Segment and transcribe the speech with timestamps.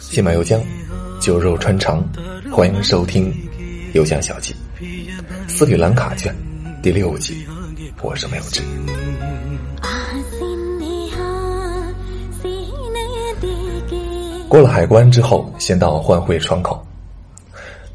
[0.00, 0.62] 心满油江，
[1.20, 2.02] 酒肉穿肠，
[2.52, 3.32] 欢迎收听
[3.94, 4.54] 《油江小记》
[5.48, 6.34] 斯里兰卡卷
[6.82, 7.46] 第六集。
[8.02, 8.62] 我是没有志。
[14.48, 16.84] 过了海关之后，先到换汇窗口。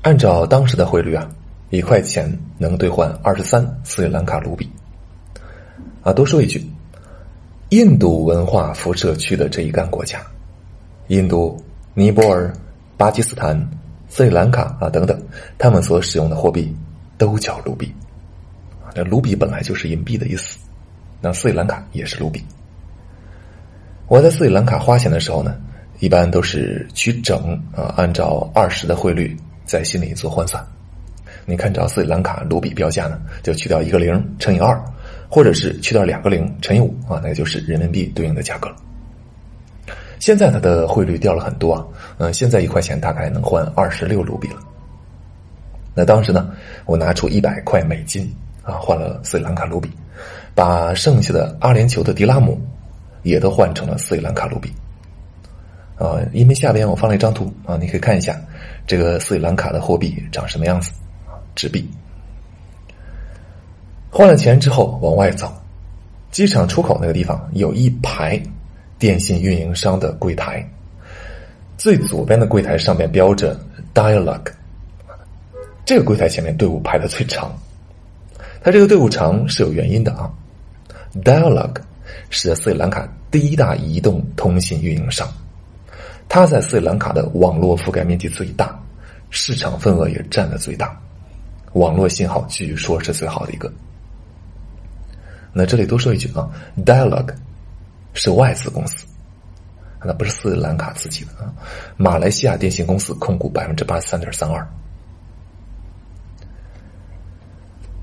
[0.02, 1.30] 按照当时的汇率啊，
[1.70, 4.70] 一块钱能兑换二十三斯里兰卡卢比。
[6.02, 6.66] 啊，多说一句，
[7.70, 10.20] 印度文化辐射区的这一干国家，
[11.12, 11.62] 印度、
[11.94, 12.54] 尼泊尔、
[12.96, 13.70] 巴基斯坦、
[14.08, 15.22] 斯里兰卡啊等等，
[15.58, 16.74] 他们所使用的货币
[17.18, 17.94] 都叫卢比。
[18.96, 20.58] 那卢比本来就是银币的意思，
[21.20, 22.42] 那斯里兰卡也是卢比。
[24.08, 25.58] 我在斯里兰卡花钱的时候呢，
[26.00, 30.66] 一般都是取整啊，按照二十的汇率在心里做换算。
[31.46, 34.82] 你看，照斯里兰卡卢比标价呢，就去掉一个零乘以二。
[35.28, 38.74] 或者是去掉两个零乘以五啊，那就是人民币对应的价格。
[40.22, 41.84] 现在它的汇率掉了很多啊，
[42.20, 44.58] 嗯，现在一块钱大概能换二十六卢比了。
[45.96, 46.52] 那当时呢，
[46.86, 49.90] 我拿出一百块美金啊，换了斯里兰卡卢比，
[50.54, 52.62] 把剩下的阿联酋的迪拉姆
[53.24, 54.72] 也都换成了斯里兰卡卢比。
[55.98, 58.40] 啊，因为下边我放了一张图啊，你可以看一下
[58.86, 60.92] 这个斯里兰卡的货币长什么样子，
[61.56, 61.90] 纸币。
[64.12, 65.52] 换了钱之后往外走，
[66.30, 68.40] 机场出口那个地方有一排
[69.02, 70.64] 电信运营商的柜台，
[71.76, 73.60] 最左边的柜台上面标着
[73.96, 74.44] Dialog，
[75.84, 77.52] 这个柜台前面队伍排的最长。
[78.62, 80.32] 它这个队伍长是有原因的啊
[81.24, 81.78] ，Dialog
[82.30, 85.28] 是斯里兰卡第一大移动通信运营商，
[86.30, 88.80] 它在斯里兰卡的网络覆盖面积最大，
[89.32, 90.96] 市场份额也占的最大，
[91.74, 93.74] 网络信号据说是最好的一个。
[95.52, 96.48] 那这里多说一句啊
[96.86, 97.34] ，Dialog
[98.14, 99.06] 是外资公司，
[100.04, 101.54] 那不是斯里兰卡自己的啊。
[101.98, 104.68] 马来西亚电信公司控股百分之八十三点三二。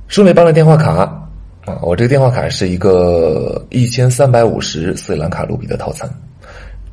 [0.07, 6.09] 顺便办了电话卡啊，我这个电话卡是一个一千三百五十斯里兰卡卢比的套餐，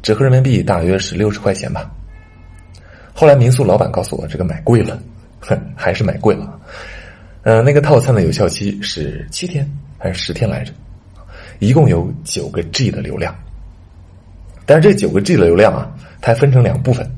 [0.01, 1.89] 折合人民币大约是六十块钱吧。
[3.13, 4.99] 后来民宿老板告诉我，这个买贵了，
[5.39, 6.59] 哼，还是买贵了。
[7.43, 9.65] 嗯，那个套餐的有效期是七天。
[9.97, 10.71] 还是十天来着，
[11.59, 13.33] 一共有九个 G 的流量，
[14.65, 15.89] 但是这九个 G 的流量啊，
[16.21, 17.09] 它分成两部分：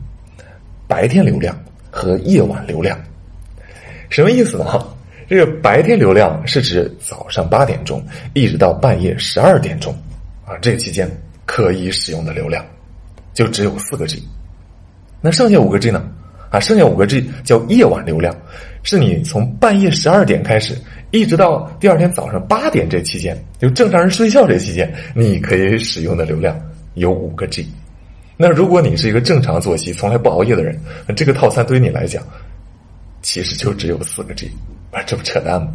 [0.88, 1.58] 白天流量
[1.90, 2.98] 和夜晚流量。
[4.10, 4.66] 什么意思呢？
[5.28, 8.02] 这个白天流量是指早上八点钟
[8.34, 9.94] 一直到半夜十二点钟
[10.46, 11.10] 啊，这个期间
[11.46, 12.66] 可以使用的流量
[13.34, 14.26] 就只有四个 G。
[15.20, 16.02] 那剩下五个 G 呢？
[16.50, 18.34] 啊，剩下五个 G 叫夜晚流量，
[18.84, 20.78] 是你从半夜十二点开始。
[21.12, 26.60] 一直到第二天早上八点这期间，就正常人睡觉这期间，你可以使用的流量
[26.96, 27.68] 有五个 G。
[28.36, 32.22] 那如果你是一个正常作息、从来不熬夜的人，那这个套餐对于你来讲，
[33.22, 34.52] 其实就只有四个 G，
[34.92, 35.70] 啊，这不扯淡吗？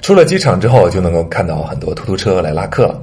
[0.00, 3.02] 出了机场之后，就能够看到很多突突车来拉客了。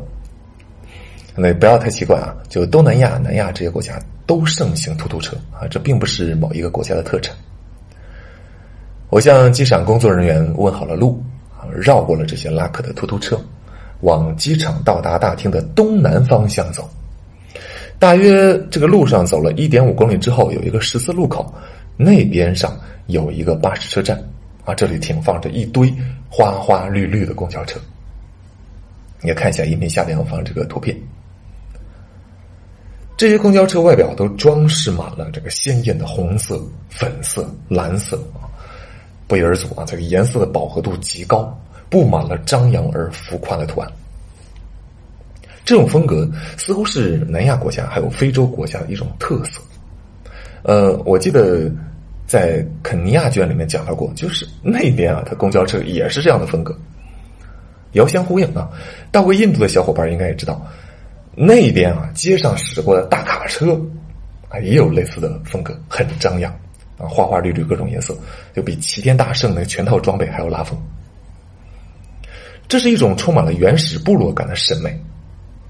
[1.36, 7.36] 那不要太奇怪啊，就东南亚、南亚这些国家都盛行突突车啊，这并不是某一个国家的特产。
[9.13, 11.24] 我向机场工作人员问好了路，
[11.72, 13.40] 绕过了这些拉客的突突车，
[14.00, 16.90] 往机场到达大厅的东南方向走。
[18.00, 21.53] 大约这个路上走了一点五公里之后，有一个十字路口，
[21.96, 22.75] 那边上
[23.06, 24.19] 有一个巴士车站，
[24.66, 25.94] 啊，这里停放着一堆
[26.28, 27.80] 花花绿绿的公交车。
[29.22, 30.97] 你看一下音频下边我放这个图片，
[33.16, 36.59] 这些公交车外表都装饰满了这个鲜艳的红色、
[36.90, 38.19] 粉色、蓝色。
[39.34, 39.84] 不一而足啊！
[39.84, 43.92] 这个颜色的饱和度极高，布满了张扬而浮夸的图案。
[45.66, 49.60] 这种风格似乎是南亚国家还有非洲国家的一种特色。
[50.62, 51.68] 呃，我记得
[52.28, 56.78] 在肯尼亚卷里面讲到过，就是那边啊，它公交车也是这样的风格，
[57.94, 58.70] 遥相呼应啊。
[59.12, 60.64] 到过印度的小伙伴应该也知道，
[61.36, 63.81] 那边啊，街上驶过的大卡车
[64.50, 66.54] 啊，也有类似的风格，很张扬。
[66.98, 68.16] 啊，花花绿绿各种颜色，
[68.54, 70.78] 就比齐天大圣那全套装备还要拉风。
[72.68, 74.98] 这是一种充满了原始部落感的审美，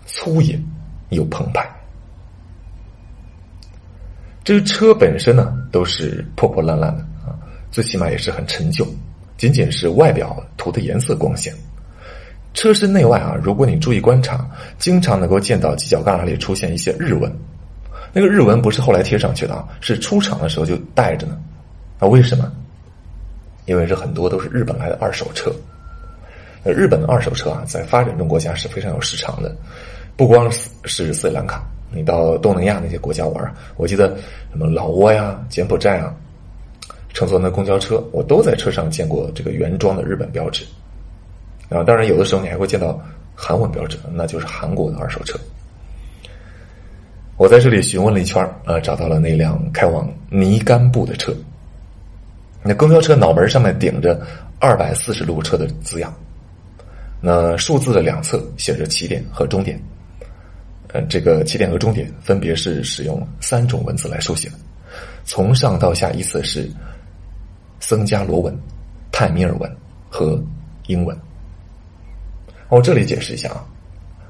[0.05, 0.59] 粗野
[1.09, 1.67] 又澎湃。
[4.43, 7.35] 这个车本身呢，都是破破烂烂的啊，
[7.71, 8.85] 最起码也是很陈旧，
[9.37, 11.53] 仅仅是外表涂的颜色光鲜。
[12.53, 14.47] 车身内外啊，如果你注意观察，
[14.77, 17.33] 经常能够见到犄角旮旯里出现一些日文。
[18.13, 21.37] 那个日文不是后来贴上去的啊，是出厂的时候就带着呢。
[21.99, 22.51] 啊，为什么？
[23.65, 25.51] 因为这很多都是日本来的二手车。
[26.63, 29.53] 呃，日本的二手车啊，在发展中国家是非常有市场的。
[30.15, 34.15] 不光是是斯里兰卡，你到东南亚那些国家玩，我记得
[34.51, 36.13] 什么老挝呀、柬埔寨啊，
[37.13, 40.63] 乘坐那公交车，我都在车上见过这个原装的日本标志。
[41.69, 43.01] 啊，当然有的时候你还会见到
[43.33, 45.39] 韩文标志，那就是韩国的二手车。
[47.35, 51.35] 我在这里询问了一圈呃，找到了那辆开往尼甘布的车。
[52.61, 54.21] 那公交车脑门上面顶着
[54.59, 56.13] “二百四十路车”的字样，
[57.19, 59.81] 那数字的两侧写着起点和终点。
[60.89, 64.55] 呃，这个起点和终点分别是使用三种文字来书写的，
[65.25, 66.69] 从上到下依次是
[67.79, 68.55] 僧伽罗文、
[69.11, 69.75] 泰米尔文
[70.07, 70.39] 和
[70.85, 71.17] 英文。
[72.69, 73.65] 我这里解释一下啊，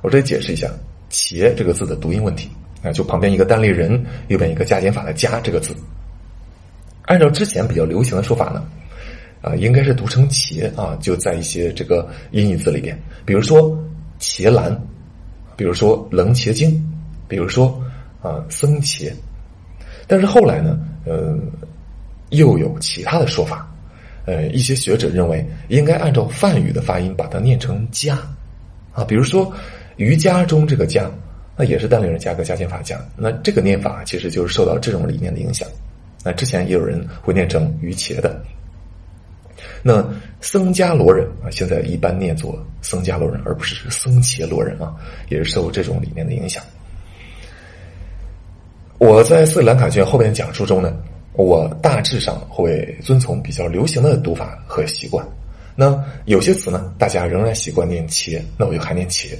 [0.01, 0.67] 我这里解释一下
[1.11, 2.49] “茄”这个字的读音问题。
[2.83, 5.73] 啊，就旁边一个单立人，右边一个加减法的“加”这个字，
[7.03, 8.61] 按照之前比较流行的说法呢，
[9.41, 13.81] 啊，应该是读成“茄”啊，就在一些这个音译字里边，比如说
[14.19, 14.77] “茄兰”，
[15.55, 16.77] 比如说“楞茄经”，
[17.29, 17.81] 比如说
[18.21, 19.09] 啊“僧茄”，
[20.05, 21.39] 但是后来呢，呃，
[22.31, 23.65] 又有其他的说法，
[24.25, 28.17] 呃，一些学者认为应该按照梵语的发音把它念成“加”，
[28.91, 29.49] 啊，比如说
[29.95, 31.09] 瑜伽中这个“加”。
[31.55, 35.67] 那也是单立人加个加减法加，那这个念法其实就是受到这种理念的影响。
[36.23, 38.41] 那之前也有人会念成于茄的。
[39.81, 40.03] 那
[40.41, 44.95] 僧伽罗人啊，现在一般念作僧伽罗人，而不是僧伽罗人啊，
[45.29, 46.63] 也是受这种理念的影响。
[48.97, 50.95] 我在斯里兰卡卷后边讲述中呢，
[51.33, 55.25] 我大致上会遵从比较流行的读法和习惯。
[55.75, 59.35] 那有些词呢，大家仍然习惯念茄，那我就还念茄。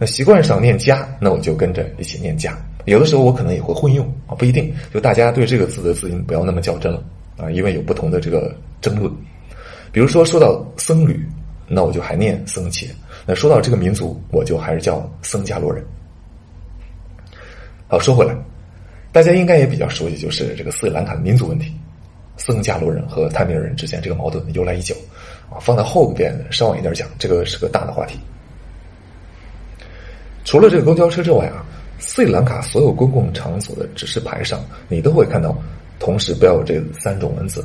[0.00, 2.58] 那习惯上念加，那我就跟着一起念加。
[2.86, 4.72] 有的时候我可能也会混用啊，不一定。
[4.94, 7.04] 就大家对这个字的字音不要那么较真了
[7.36, 9.12] 啊，因为有不同的这个争论。
[9.92, 11.22] 比如说说到僧侣，
[11.68, 12.86] 那我就还念僧伽；
[13.26, 15.84] 那说到这个民族，我就还是叫僧伽罗人。
[17.86, 18.34] 好，说回来，
[19.12, 21.70] 大家应该也比较熟悉，就是这个斯里兰卡的民族问题，
[22.38, 24.96] 僧伽罗人和泰米尔人之间这个矛盾由来已久
[25.50, 25.60] 啊。
[25.60, 28.18] 放在后边稍晚一点讲，这个是个大的话题。
[30.44, 31.64] 除了这个公交车之外啊，
[31.98, 35.56] 斯里兰卡所有公共场所的指示牌上，你都会看到
[35.98, 37.64] 同时标有这三种文字，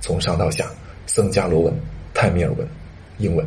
[0.00, 0.66] 从上到下，
[1.06, 1.74] 僧伽罗文、
[2.14, 2.66] 泰米尔文、
[3.18, 3.44] 英文，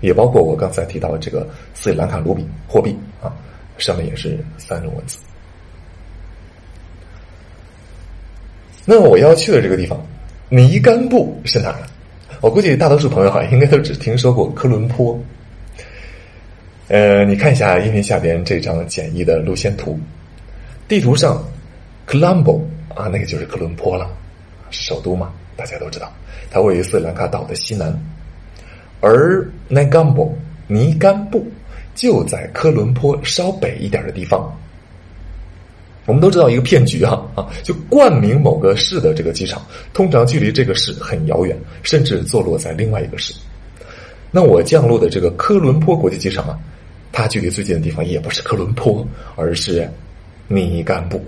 [0.00, 3.32] 也包括我刚才提到的这个斯里兰卡卢比货币啊，
[3.78, 5.18] 上面也是三种文字。
[8.84, 9.98] 那我要去的这个地方，
[10.48, 11.76] 尼甘布是哪？
[12.40, 15.18] 我估计大多数朋友好像应该都只听说过科伦坡。
[16.90, 19.96] 呃，你看一下音频下边这张简易的路线图，
[20.88, 21.40] 地图上
[22.04, 22.60] ，Colombo
[22.96, 24.10] 啊，那个就是科伦坡了，
[24.72, 26.12] 首都嘛，大家都知道，
[26.50, 27.96] 它位于斯里兰卡岛的西南，
[29.00, 30.32] 而 Negombo
[30.66, 31.46] 尼甘布
[31.94, 34.52] 就在科伦坡稍北一点的地方。
[36.06, 39.64] 我们都知道一个骗局哈啊，就冠名某个市的这个机场，
[39.94, 43.32] 通常距离这个市很遥远，甚至坐落在另外一个市。
[44.32, 46.58] 那我降落的这个科伦坡国际机场啊。
[47.12, 49.90] 它距离最近的地方也不是科伦坡，而是
[50.48, 51.24] 尼甘布。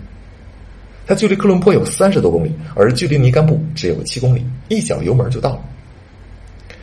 [1.07, 5.63] 它距离科伦坡有三十多公里，而距离尼甘布只有七公里，一脚油门就到了。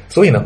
[0.10, 0.44] 所以呢，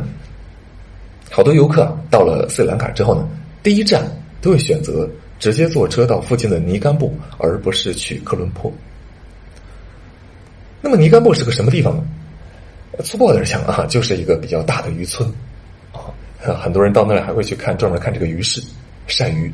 [1.32, 3.28] 好多游客到了斯里兰卡之后呢，
[3.64, 4.06] 第一站
[4.42, 5.10] 都会选择
[5.40, 8.72] 直接坐车到附近的尼甘布，而不是去科伦坡。
[10.82, 12.04] 那么尼甘布是个什么地方呢？
[13.04, 15.27] 粗暴点讲啊，就是一个比较大的渔村。
[16.52, 18.62] 很多人到那里还会去看，专门看这个鱼市
[19.08, 19.52] 晒鱼。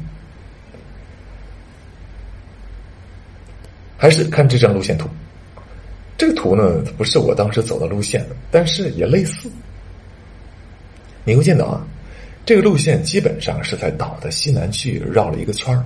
[3.96, 5.10] 还是看这张路线图，
[6.18, 9.52] 这个图呢不是我当时走的路线，但是也类似。
[11.26, 11.86] 你会见到啊，
[12.46, 15.84] 这个路线基本上是在岛的西南区绕了一个圈儿。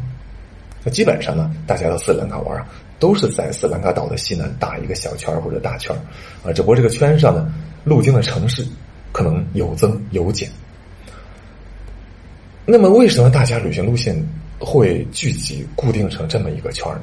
[0.84, 2.68] 那基本上呢，大家到斯里兰卡玩啊，
[3.00, 5.96] 都是在斯里兰卡岛的西南打一个小圈或者大圈
[6.46, 6.54] 啊。
[6.54, 7.52] 只不过这个圈上呢，
[7.84, 8.64] 路经的城市
[9.12, 10.48] 可能有增有减。
[12.65, 14.15] 那么，为什么大家旅行路线
[14.58, 17.01] 会聚集固定成这么一个圈呢？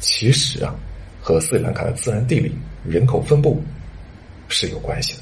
[0.00, 0.74] 其实啊，
[1.20, 3.62] 和斯里兰卡的自然地理、人口分布
[4.48, 5.20] 是有关系的。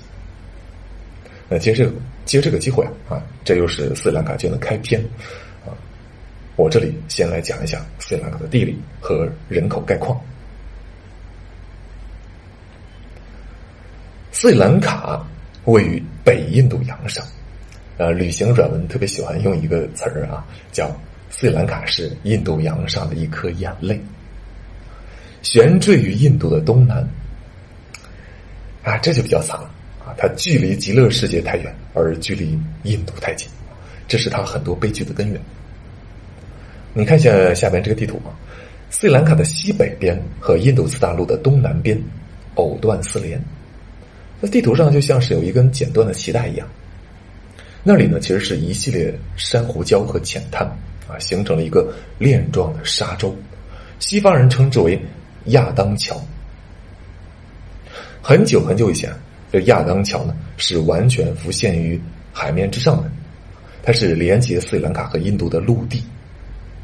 [1.48, 1.92] 那借这个
[2.24, 5.02] 借这个机会啊，这又是斯里兰卡卷的开篇
[5.64, 5.74] 啊。
[6.54, 10.20] 我这里先来讲一讲斯里兰卡的地理和人口概况。
[14.30, 15.26] 斯里兰卡
[15.64, 17.26] 位于北印度洋上。
[17.98, 20.94] 呃，旅行软文特别喜欢用一个词儿啊，叫
[21.30, 24.00] 斯里兰卡是印度洋上的一颗眼泪，
[25.42, 27.06] 悬坠于印度的东南。
[28.82, 29.68] 啊，这就比较惨了
[30.04, 30.14] 啊！
[30.16, 33.48] 它距离极乐世界太远，而距离印度太近，
[34.06, 35.40] 这是它很多悲剧的根源。
[36.94, 38.22] 你看一下下边这个地图，
[38.88, 42.00] 斯里兰卡的西北边和印度次大陆的东南边
[42.54, 43.42] 藕断丝连，
[44.40, 46.68] 那地图上就像是有一根剪断的脐带一样。
[47.88, 50.66] 那里呢，其实是一系列珊瑚礁和浅滩
[51.06, 51.86] 啊，形成了一个
[52.18, 53.32] 链状的沙洲，
[54.00, 55.00] 西方人称之为
[55.44, 56.20] 亚当桥。
[58.20, 59.08] 很久很久以前，
[59.52, 61.96] 这亚当桥呢是完全浮现于
[62.32, 63.08] 海面之上的，
[63.84, 66.02] 它是连接斯里兰卡和印度的陆地。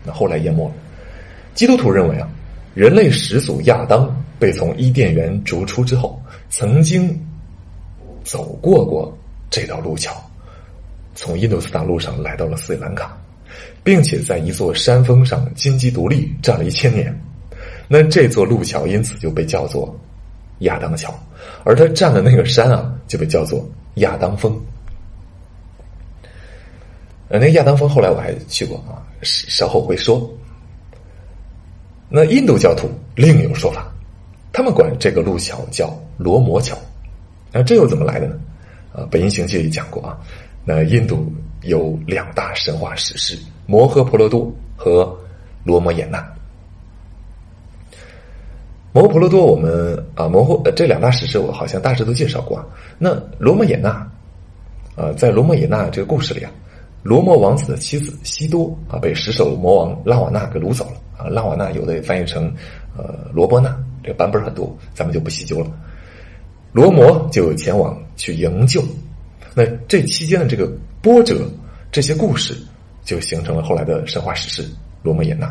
[0.05, 0.75] 那后来淹没了。
[1.53, 2.29] 基督徒认为啊，
[2.75, 7.21] 人类始祖亚当被从伊甸园逐出之后，曾经
[8.23, 9.13] 走过过
[9.51, 10.15] 这道路桥。
[11.15, 13.17] 从印度次大陆上来到了斯里兰卡，
[13.85, 17.15] 并且在一座山峰上金鸡独立站了一千年。
[17.89, 19.95] 那这座路桥因此就被叫做
[20.61, 21.13] 亚当桥，
[21.65, 24.59] 而他站的那个山啊就被叫做亚当峰。
[27.29, 30.31] 呃，那亚当峰后来我还去过啊，稍后会说。
[32.09, 33.91] 那印度教徒另有说法，
[34.53, 36.77] 他们管这个路桥叫罗摩桥。
[37.51, 38.39] 那这又怎么来的呢？
[38.95, 40.19] 啊，本因行记里讲过啊。
[40.65, 45.17] 那印度有两大神话史诗：摩诃婆罗多和
[45.65, 46.25] 罗摩衍那。
[48.93, 52.59] 摩诃婆罗多，我们啊，摩诃这两大史诗，我好像大致都介绍过。
[52.59, 52.67] 啊
[52.99, 53.89] 那罗摩衍那，
[54.95, 56.51] 啊，在罗摩衍那这个故事里啊，
[57.03, 61.27] 罗摩王子的妻子西多啊，被石首魔王拉瓦纳给掳走了啊。
[61.29, 62.53] 拉瓦纳有的翻译成
[62.97, 65.71] 呃罗波那，这个版本很多，咱们就不细究了。
[66.73, 68.83] 罗摩就前往去营救。
[69.55, 71.49] 那这期间的这个波折，
[71.91, 72.57] 这些故事
[73.05, 74.63] 就形成了后来的神话史诗
[75.03, 75.47] 《罗摩衍那》。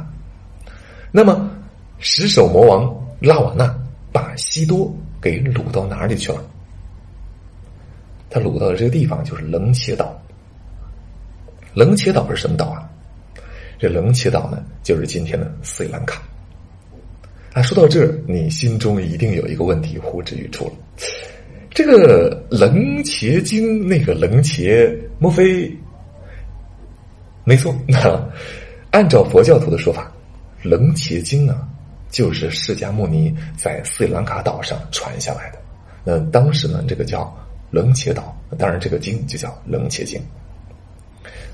[1.12, 1.50] 那么，
[2.00, 3.78] 石首魔王拉瓦纳
[4.12, 4.92] 把西多
[5.22, 6.44] 给掳到哪里去了？
[8.30, 10.18] 他掳到的这个地方就是冷切岛。
[11.74, 12.90] 冷切岛是什么岛啊？
[13.78, 16.22] 这冷切岛呢，就是今天的斯里兰卡。
[17.54, 20.74] 啊，说到这儿，你心中一定有一个问题呼之欲出了。
[21.74, 25.74] 这个楞伽经那个楞伽，莫非？
[27.46, 28.22] 没错，那
[28.92, 30.12] 按照佛教徒的说法，
[30.64, 31.66] 楞伽经呢，
[32.10, 35.60] 就是释迦牟尼在斯里兰卡岛上传下来的。
[36.04, 37.34] 那当时呢，这个叫
[37.72, 40.22] 楞伽岛，当然这个经就叫楞伽经。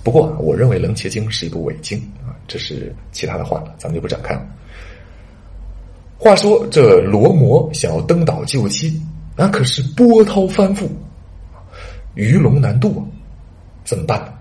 [0.03, 4.43] 不过，我认为楞伽经是一部伪经啊，这是其他的话了，咱们就不展开了。
[6.17, 8.99] 话说，这罗摩想要登岛救妻。
[9.39, 10.87] 那可是波涛翻覆，
[12.15, 13.05] 鱼龙难渡啊，
[13.83, 14.33] 怎么办呢？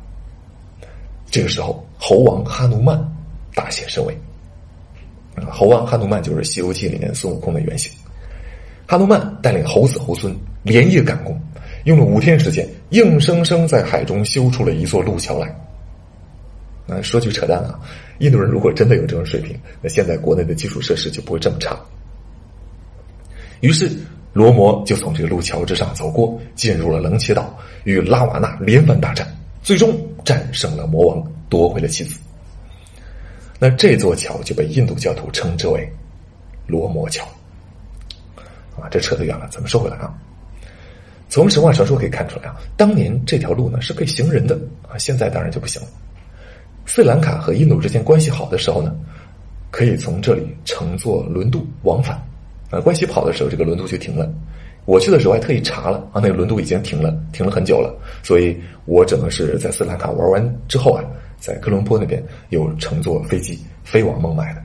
[1.31, 2.99] 这个时候，猴王哈努曼
[3.55, 4.19] 大显神威。
[5.51, 7.93] 猴王哈努曼就是《西游记》里面孙悟空的原型。
[8.87, 11.39] 哈努曼带领猴子猴孙连夜赶工，
[11.85, 15.55] 用了五天时间，硬生生在海中修出了一座路桥来。
[16.87, 17.79] 那说句扯淡啊，
[18.21, 21.79] 印度人如果真的有这种水平，那现在国内的基础设施就不会这么差。
[23.61, 23.91] 于是。
[24.37, 29.27] 罗摩就从这个路桥之上走过，进入了冷切岛，与拉瓦纳连番大战，
[29.63, 32.21] 最终战胜了魔王，夺回了妻子。
[33.59, 35.91] 那这座桥就被印度教徒称之为
[36.67, 37.25] 罗摩桥。
[38.79, 40.13] 啊，这扯得远了，咱们说回来啊。
[41.31, 44.55] 从神话传说可以看出来啊，当年这条路呢是可以行人的
[44.87, 45.89] 啊，现在当然就不行了。
[46.85, 48.95] 斯里兰卡和印度之间关系好的时候呢，
[49.71, 52.23] 可以从这里乘坐轮渡往返。
[52.81, 54.31] 关系跑的时候，这个轮渡就停了。
[54.85, 57.93] 我去的时候还特意查了啊，那个轮渡已经停了，停了很久了。
[58.23, 61.03] 所以我只能是在斯里兰卡玩完之后啊，
[61.41, 64.63] 在科伦坡那边又乘坐飞机飞往孟买的。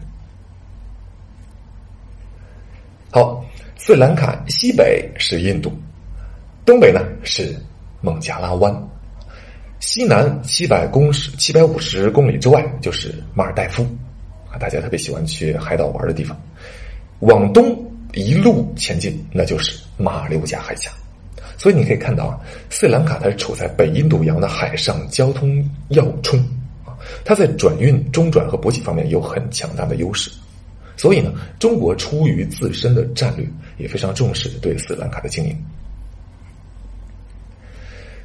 [3.10, 3.44] 好，
[3.76, 5.74] 斯里兰卡西北是印度，
[6.66, 7.56] 东北呢是
[8.00, 8.72] 孟加拉湾，
[9.80, 13.82] 西南七百公尺、七百五十公里之外就是马尔代夫
[14.52, 16.40] 啊，大家特别喜欢去海岛玩的地方。
[17.22, 17.91] 往东。
[18.14, 20.92] 一路前进，那就是马六甲海峡。
[21.58, 22.40] 所以你可以看到啊，
[22.70, 26.40] 斯里兰卡它是处在北印度洋的海上交通要冲
[26.84, 30.32] 啊，它在转运、中转和补给方面有很强大的优势。
[30.98, 35.56] 所以呢，中国出于自身的战略，也非常重视对斯里兰卡的经营。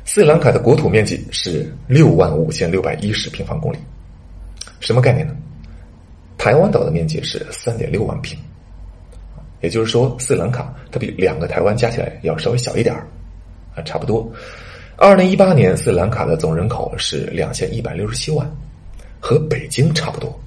[0.04, 3.78] 斯里兰卡的国土面积是六万五千六百一十平方公里，
[4.80, 5.36] 什么概念呢？
[6.38, 8.38] 台湾岛的面积是三点六万平。
[9.66, 13.04] 也就是说，斯里兰卡它比两个台湾加起来要稍微小一点儿，
[13.74, 14.32] 啊，差不多。
[14.96, 18.48] 二零一八年，斯里兰卡的总人口是两千一百六十七万，
[19.18, 20.40] 和北京差不多。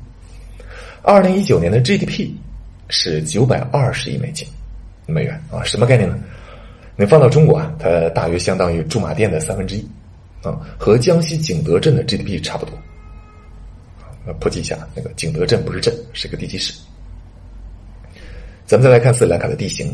[1.02, 2.32] 二零一九年的 GDP
[2.88, 4.48] 是九百二十亿美金
[5.06, 6.18] 美元啊，什么概念呢？
[6.96, 9.86] 你放到中国啊，它大约相当于驻马店的三分之一
[10.44, 12.74] 啊，和江西景德镇的 GDP 差不多。
[14.40, 16.74] 普及一下，那个景德镇不是镇，是个地级市。
[18.70, 19.92] 咱们再来看斯里兰卡的地形。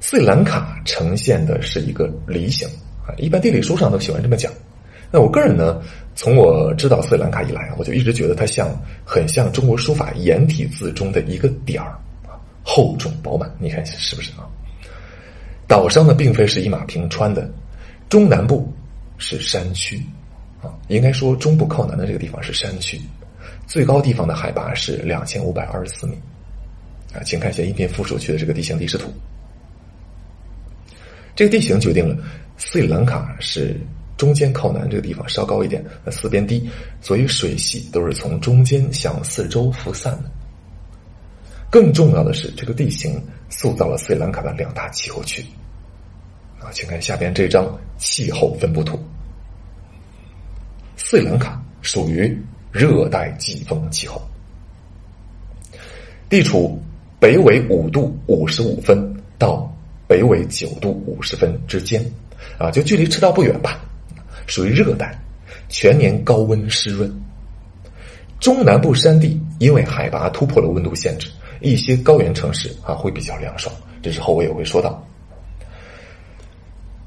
[0.00, 2.66] 斯里兰卡呈现的是一个梨形
[3.06, 4.52] 啊，一般地理书上都喜欢这么讲。
[5.12, 5.80] 那我个人呢，
[6.16, 11.96] 从我知道斯里兰卡以来，我就一直觉得它像很像中国书法颜体字中的一个点儿，
[12.64, 13.48] 厚重饱满。
[13.60, 14.42] 你看是不是啊？
[15.68, 17.48] 岛上呢，并非是一马平川的，
[18.08, 18.68] 中南部
[19.16, 20.02] 是山区
[20.60, 23.00] 啊，应该说中部靠南的这个地方是山区，
[23.64, 26.18] 最高地方的海拔是两千五百二十四米
[27.12, 29.12] 啊，请看一下音频附属区的这个地形地势图。
[31.34, 32.16] 这个地形决定了
[32.56, 33.76] 斯里兰卡是。
[34.18, 36.68] 中间靠南这个地方稍高一点，那四边低，
[37.00, 40.30] 所以水系都是从中间向四周辐散的。
[41.70, 45.40] 更重要的是，这个地形塑造了斯里兰卡的两大气候区。
[46.58, 47.64] 啊，请看下边这张
[47.96, 48.98] 气候分布图。
[50.96, 52.36] 斯里兰卡属于
[52.72, 54.20] 热带季风气候，
[56.28, 56.82] 地处
[57.20, 59.70] 北纬五度五十五分到
[60.06, 62.04] 北纬九度五十分之间，
[62.58, 63.80] 啊，就距离赤道不远吧。
[64.46, 65.18] 属于热带，
[65.68, 67.12] 全年高温湿润。
[68.40, 71.28] 中南部山地因为海拔突破了温度限制，
[71.60, 75.04] 一些高原城市啊会比较凉爽，这是后我也会说到。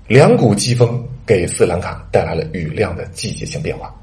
[0.07, 3.95] 两股季风给斯里兰卡带来了雨量的季节性变化。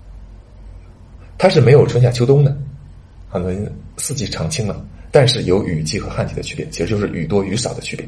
[1.36, 2.56] 它是没有春夏秋冬的，
[3.30, 8.06] 可能四季常青了，但是有雨季和旱季的区别，其实就是雨多雨少的区别。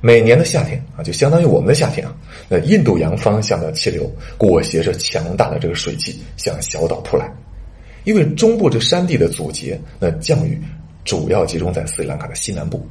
[0.00, 2.14] 每年的夏天啊，就相当于我们的夏天啊。
[2.48, 7.28] 那印度洋方向的气流裹挟着强大的这个水汽向小岛扑来，
[8.04, 10.56] 因为中部这山地的阻截，那降雨
[11.04, 12.86] 主要集中在斯里兰卡的西南部。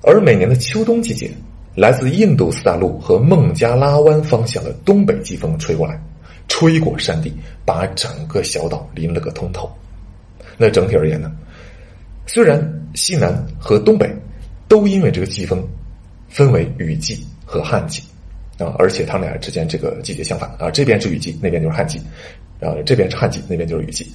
[0.00, 1.30] 而每年的秋冬季节，
[1.76, 6.02] 来自印度斯大陆和孟加拉湾方向的东北季风吹过来，
[6.48, 7.30] 吹过山地，
[7.66, 9.70] 把整个小岛淋了个通透。
[10.56, 11.32] 那整体而言呢，
[12.26, 12.62] 虽然
[12.94, 14.10] 西南和东北。
[14.68, 15.62] 都因为这个季风
[16.30, 18.02] 分为雨季和旱季
[18.56, 21.98] 啊，而且它们俩之间这个季节相反啊，这边是雨季，那边就是旱季，
[22.58, 24.10] 啊，这边是旱季，那边就是雨季。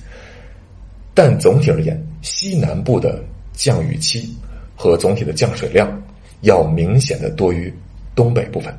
[1.13, 3.23] 但总体而言，西南部的
[3.54, 4.36] 降雨期
[4.76, 5.88] 和总体的降水量
[6.41, 7.71] 要明显的多于
[8.15, 8.76] 东北部分。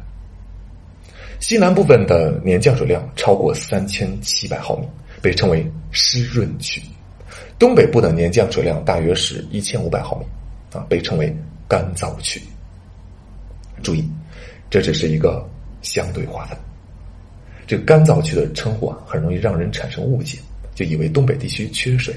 [1.38, 4.88] 西南部分的年降水量超过三千七百毫米，
[5.22, 6.80] 被称为湿润区；
[7.58, 10.24] 东北部的年降水量大约是一千五百毫米，
[10.72, 11.34] 啊，被称为。
[11.70, 12.40] 干燥区，
[13.82, 14.02] 注意，
[14.70, 15.46] 这只是一个
[15.82, 16.56] 相对划分。
[17.66, 20.38] 这个干燥区的称呼啊，很容易让人产生误解，
[20.74, 22.16] 就以为东北地区缺水。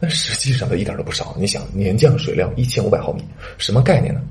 [0.00, 1.36] 那实际上它一点都不少。
[1.38, 3.22] 你想，年降水量一千五百毫米，
[3.58, 4.22] 什么概念呢？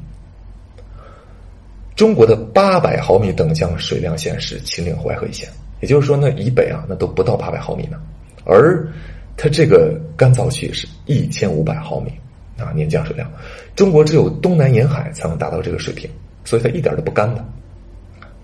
[1.96, 5.48] 中国的八百毫米等降水量线是秦岭淮河一线，
[5.82, 8.02] 也就是说，那以北啊，那都不到八百毫米呢。
[8.44, 8.92] 而
[9.38, 12.12] 它这个干燥区是一千五百毫米。
[12.58, 13.28] 啊，年降水量，
[13.76, 16.08] 中国只有东南沿海才能达到这个水平，
[16.46, 17.44] 所以它一点都不干的，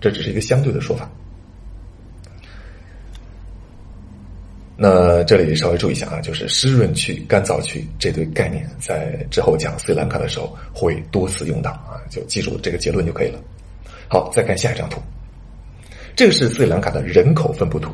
[0.00, 1.08] 这只是一个相对的说法。
[4.76, 13.38] 那这里稍微注意一下啊，就是湿润区、干燥区这对概念，在之后讲斯里兰卡的时候会多次用到啊，就记住这个结论就可以了。
[14.08, 15.00] 好，再看下一张图，
[16.16, 17.92] 这个是斯里兰卡的人口分布图，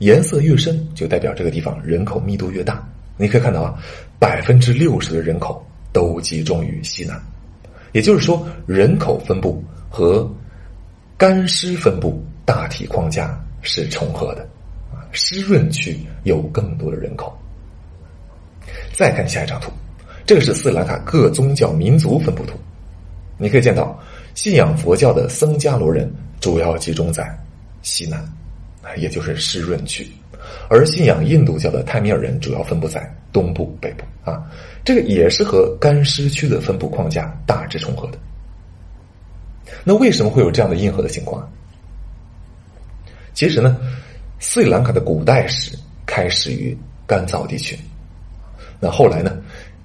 [0.00, 2.86] 颜色越深就代表这个地方人口密度越大。
[3.16, 3.78] 你可以看到啊，
[4.18, 7.20] 百分之六十的人口都集中于西南，
[7.92, 10.26] 也就是说，人口分布和
[11.18, 14.48] 干湿分布大体框架是重合的，
[15.12, 17.36] 湿润区有更多的人口。
[18.94, 19.70] 再看下一张图，
[20.24, 22.58] 这个是斯里兰卡各宗教民族分布图，
[23.36, 23.98] 你可以见到，
[24.34, 26.10] 信仰佛教的僧伽罗人
[26.40, 27.38] 主要集中在
[27.82, 28.26] 西南，
[28.96, 30.06] 也就是湿润区。
[30.68, 34.42] 而信仰印度教的泰米尔人主要分布在东部、北部啊，
[34.84, 38.18] 这个也是和干湿区的分布框架大致重合的。
[39.84, 41.46] 那为什么会有这样的硬核的情况？
[43.34, 43.76] 其实呢，
[44.38, 47.78] 斯里兰卡的古代史开始于干燥地区，
[48.80, 49.38] 那后来呢，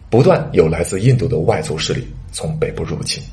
[0.09, 3.23] 不断有来自印度的外族势力从北部入侵，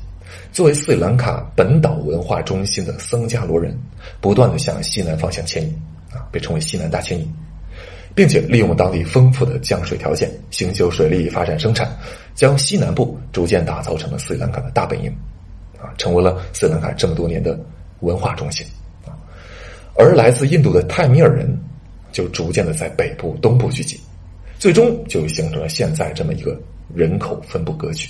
[0.51, 3.77] 作为斯里兰卡本岛文化中心的僧伽罗人，
[4.21, 5.73] 不断的向西南方向迁移。
[6.13, 7.27] 啊，被称为西南大迁移，
[8.13, 11.91] 并且利用当地丰富的降水条件，兴修水利，发展生产，
[12.35, 15.11] 将西南部逐渐打造成了斯里兰卡的大本营，
[15.79, 17.59] 啊，成为了斯里兰卡这么多年的
[18.01, 18.63] 文化中心，
[19.07, 19.17] 啊，
[19.97, 21.51] 而来自印度的泰米尔人
[22.11, 23.99] 就逐渐的在北部、东部聚集，
[24.59, 26.55] 最终就形成了现在这么一个
[26.93, 28.07] 人口分布格局。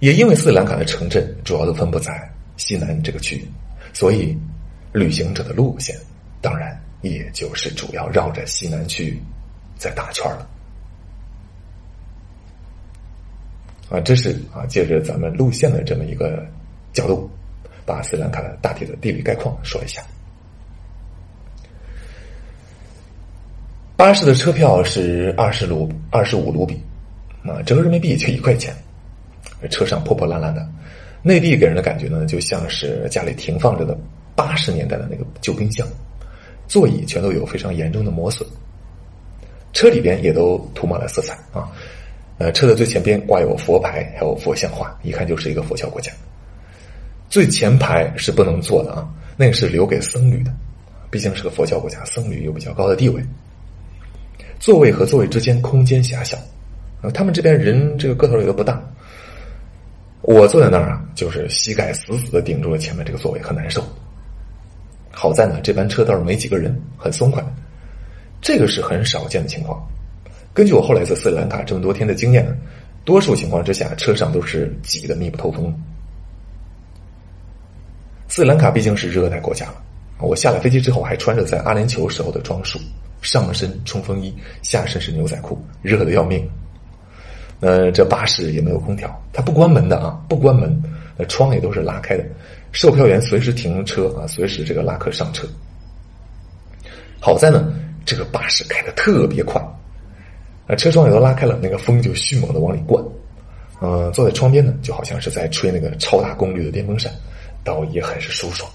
[0.00, 3.48] 也因为斯里兰卡的城镇主要都分布在西南这个区域，
[3.92, 4.36] 所以。
[4.92, 5.96] 旅行者的路线，
[6.40, 9.16] 当然也就是主要绕着西南区
[9.76, 10.48] 在打圈了。
[13.88, 16.44] 啊，这是啊，借着咱们路线的这么一个
[16.92, 17.30] 角度，
[17.86, 20.02] 把斯里兰卡的大体的地理概况说一下。
[23.96, 26.82] 巴士的车票是二十卢二十五卢比，
[27.44, 28.74] 啊，折合人民币就一块钱。
[29.68, 30.66] 车上破破烂烂的，
[31.22, 33.96] 内地给人的感觉呢，就像是家里停放着的
[34.34, 35.86] 八十年代的那个旧冰箱，
[36.66, 38.48] 座椅全都有非常严重的磨损，
[39.72, 41.70] 车里边也都涂满了色彩啊。
[42.38, 46.10] 呃，车的最前边挂有佛牌，还有佛像画，一看就是一个佛教国家。
[47.28, 50.50] 最前排是不能坐的啊，那个是留给僧侣的，
[51.10, 53.22] 毕竟是个佛教国家，僧侣有比较高的地位。
[54.58, 56.38] 座位和座位之间空间狭小，
[57.02, 58.82] 呃，他们这边人这个个头也都不大。
[60.30, 63.84] 我坐在那儿啊，就是膝盖死死的顶住了前面这个座位，很难受。
[65.10, 67.44] 好在呢，这班车倒是没几个人，很松快。
[68.40, 69.84] 这个是很少见的情况。
[70.54, 72.46] 根据我后来在斯里兰卡这么多天的经验，
[73.04, 75.76] 多数情况之下，车上都是挤得密不透风。
[78.28, 79.82] 斯里兰卡毕竟是热带国家了，
[80.20, 82.78] 我下了飞机之后还穿着在阿联酋时候的装束。
[83.20, 86.48] 上身冲锋衣，下身是牛仔裤，热的要命。
[87.60, 90.82] 呃，这巴士也没有空调，它不关门的啊，不关门，
[91.16, 92.24] 那窗也都是拉开的，
[92.72, 95.46] 售票员随时停车啊，随时这个拉客上车。
[97.20, 97.70] 好在呢，
[98.06, 99.60] 这个巴士开的特别快，
[100.66, 103.04] 啊，车窗也都拉开了，那个风就迅猛的往里灌。
[103.82, 107.12] 嗯，坐在窗边呢，就好像是在吹那个超大功率的电风扇，
[107.62, 108.70] 倒也很是舒爽。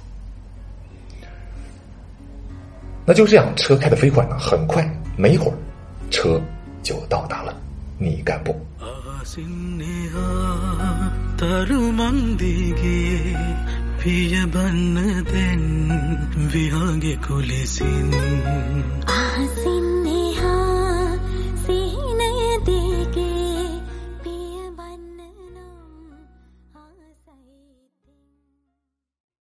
[3.03, 5.57] 那就这样，车开的飞快呢，很快，没一会儿，
[6.11, 6.39] 车
[6.83, 7.55] 就到达了
[7.97, 8.55] 你干部。
[9.25, 11.05] අසින්නේහා
[11.37, 13.19] තරුමන්දිගේ
[13.99, 14.97] පියබන්න
[15.29, 15.63] දැන්
[16.53, 18.11] විහාගෙ කුලෙසින්
[19.15, 19.94] අහසින්න